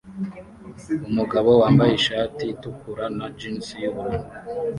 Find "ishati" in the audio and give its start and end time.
1.95-2.41